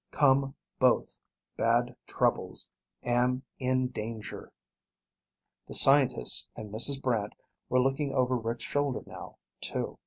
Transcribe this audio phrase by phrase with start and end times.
[0.09, 1.15] Come both.
[1.57, 2.71] Bad troubles.
[3.03, 4.51] Am in danger.
[5.67, 6.99] The scientists and Mrs.
[6.99, 7.33] Brant
[7.69, 9.99] were looking over Rick's shoulder now, too.